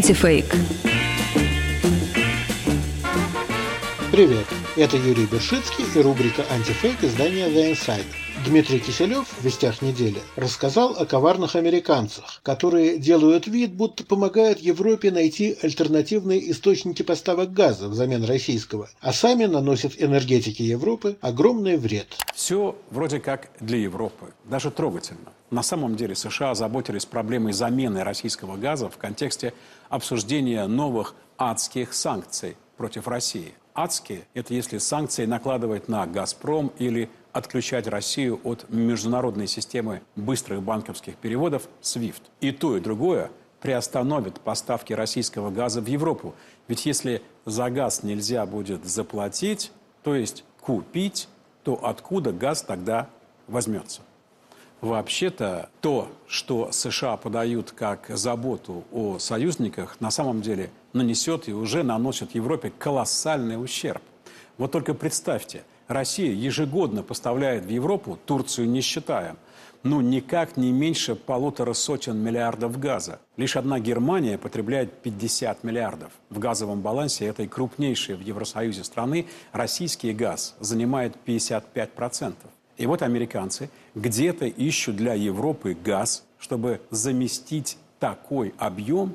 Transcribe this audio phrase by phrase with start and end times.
[0.00, 0.46] Антифейк.
[4.10, 4.46] Привет,
[4.76, 8.04] это Юрий Бершицкий и рубрика «Антифейк» издания The Insider.
[8.44, 15.10] Дмитрий Киселев в «Вестях недели» рассказал о коварных американцах, которые делают вид, будто помогают Европе
[15.10, 22.06] найти альтернативные источники поставок газа взамен российского, а сами наносят энергетике Европы огромный вред.
[22.34, 25.32] Все вроде как для Европы, даже трогательно.
[25.50, 29.52] На самом деле США озаботились проблемой замены российского газа в контексте
[29.88, 33.52] обсуждения новых адских санкций против России.
[33.74, 41.16] Адские– это если санкции накладывать на «Газпром» или отключать Россию от международной системы быстрых банковских
[41.16, 42.22] переводов SWIFT.
[42.40, 43.30] И то, и другое
[43.60, 46.34] приостановит поставки российского газа в Европу.
[46.66, 49.70] Ведь если за газ нельзя будет заплатить,
[50.02, 51.28] то есть купить,
[51.62, 53.08] то откуда газ тогда
[53.46, 54.02] возьмется?
[54.80, 61.82] Вообще-то то, что США подают как заботу о союзниках, на самом деле нанесет и уже
[61.82, 64.02] наносит Европе колоссальный ущерб.
[64.56, 69.36] Вот только представьте, Россия ежегодно поставляет в Европу, Турцию не считая,
[69.82, 73.18] ну, никак не меньше полутора сотен миллиардов газа.
[73.36, 76.12] Лишь одна Германия потребляет 50 миллиардов.
[76.28, 82.34] В газовом балансе этой крупнейшей в Евросоюзе страны российский газ занимает 55%.
[82.76, 89.14] И вот американцы где-то ищут для Европы газ, чтобы заместить такой объем.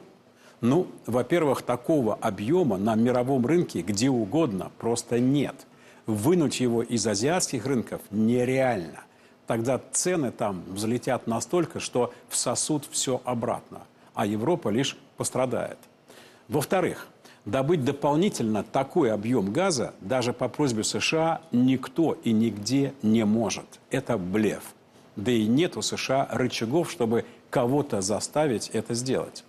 [0.61, 5.55] Ну, во-первых, такого объема на мировом рынке где угодно просто нет–
[6.05, 9.03] вынуть его из азиатских рынков нереально.
[9.47, 13.81] Тогда цены там взлетят настолько, что всосут все обратно,
[14.13, 15.77] а Европа лишь пострадает.
[16.47, 17.07] Во-вторых,
[17.45, 23.65] добыть дополнительно такой объем газа даже по просьбе США никто и нигде не может.
[23.89, 24.73] Это блеф.
[25.15, 29.43] Да и нет у США рычагов, чтобы кого-то заставить это сделать.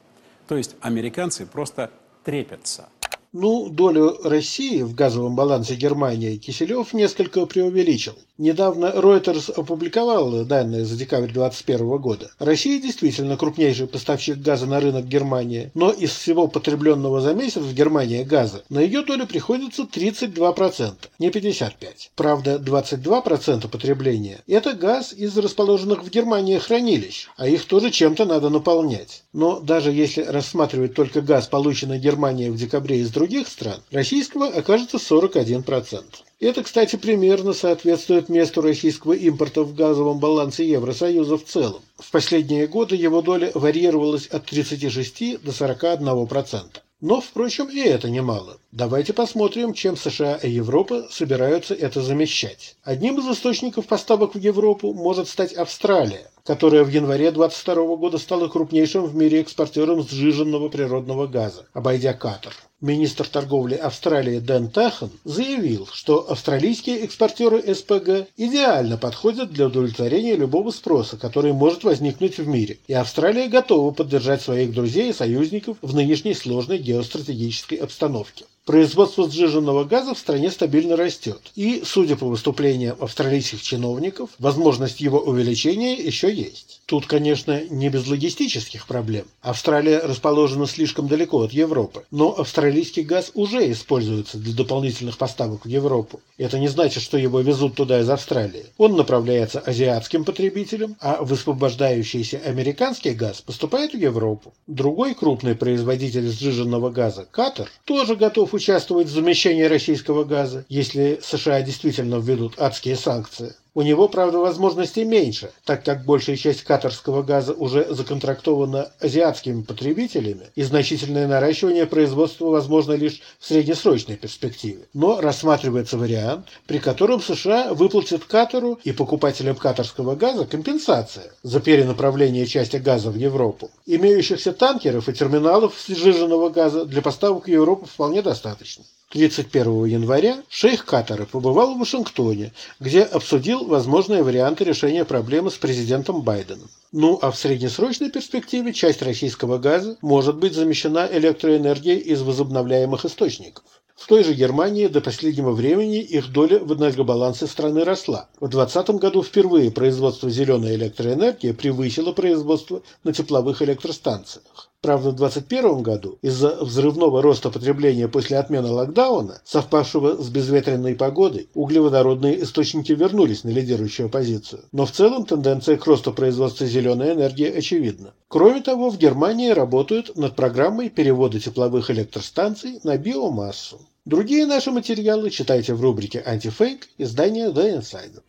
[0.47, 1.91] То есть американцы просто
[2.25, 2.89] трепятся–
[3.39, 8.15] ну, долю России в газовом балансе Германии Киселев несколько преувеличил.
[8.39, 12.31] Недавно Reuters опубликовал данные за декабрь 2021 года.
[12.39, 17.73] Россия действительно крупнейший поставщик газа на рынок Германии, но из всего потребленного за месяц в
[17.73, 21.73] Германии газа на ее долю приходится 32%, не 55%.
[22.15, 28.51] Правда, 22% потребления– это газ из расположенных в Германии хранилищ, а их тоже чем-то надо
[28.51, 29.25] наполнять.
[29.33, 34.99] Но даже если рассматривать только газ, полученный Германией в декабре из других стран, российского окажется
[34.99, 36.05] 41%.
[36.39, 41.81] Это, кстати, примерно соответствует месту российского импорта в газовом балансе Евросоюза в целом.
[41.97, 46.63] В последние годы его доля варьировалась от 36 до 41%.
[47.01, 48.59] Но, впрочем, и это немало.
[48.71, 52.77] Давайте посмотрим, чем США и Европа собираются это замещать.
[52.83, 58.49] Одним из источников поставок в Европу может стать Австралия, которая в январе 2022 года стала
[58.49, 62.55] крупнейшим в мире экспортером сжиженного природного газа, обойдя Катар.
[62.87, 70.71] Министр торговли Австралии Дэн Тахан заявил, что австралийские экспортеры СПГ идеально подходят для удовлетворения любого
[70.71, 75.97] спроса, который может возникнуть в мире, и Австралия готова поддержать своих друзей и союзников в
[75.97, 78.45] нынешней сложной геостратегической обстановке.
[78.65, 81.41] Производство сжиженного газа в стране стабильно растет.
[81.57, 86.76] И, судя по выступлениям австралийских чиновников, возможность его увеличения еще есть.
[86.87, 89.27] Тут, конечно, не без логистических проблем.
[89.43, 95.69] Австралия расположена слишком далеко от Европы, но австралийский газ уже используется для дополнительных поставок в
[95.69, 96.21] Европу.
[96.39, 98.67] Это не значит, что его везут туда из Австралии.
[98.79, 104.55] Он направляется азиатским потребителям, а высвобождающийся американский газ поступает в Европу.
[104.69, 111.63] Другой крупный производитель сжиженного газа, Катар, тоже готов участвовать в замещении российского газа, если США
[111.63, 113.57] действительно введут адские санкции.
[113.77, 120.47] У него, правда, возможностей меньше, так как большая часть катарского газа уже законтрактована азиатскими потребителями,
[120.55, 124.87] и значительное наращивание производства возможно лишь в среднесрочной перспективе.
[124.95, 132.47] Но рассматривается вариант, при котором США выплатят Катару и покупателям катарского газа компенсация за перенаправление
[132.47, 133.71] части газа в Европу.
[133.85, 138.85] Имеющихся танкеров и терминалов сжиженного газа для поставок в Европу вполне достаточно.
[139.11, 146.23] 31 января шейх Катара побывал в Вашингтоне, где обсудил возможные варианты решения проблемы с президентом
[146.23, 146.69] Байденом.
[146.91, 153.63] Ну а в среднесрочной перспективе часть российского газа может быть замещена электроэнергией из возобновляемых источников.
[153.95, 158.29] В той же Германии до последнего времени их доля в энергобалансе страны росла.
[158.41, 164.71] В 2020 году впервые производство зеленой электроэнергии превысило производство на тепловых электростанциях.
[164.87, 171.49] Правда, в 2021 году из-за взрывного роста потребления после отмены локдауна, совпавшего с безветренной погодой,
[171.55, 174.63] углеводородные источники вернулись на лидирующую позицию.
[174.71, 178.15] Но в целом тенденция к росту производства зеленой энергии очевидна.
[178.29, 183.81] Кроме того, в Германии работают над программой перевода тепловых электростанций на биомассу.
[184.05, 188.23] Другие наши материалы читайте в рубрике «Антифейк» издания The Insider.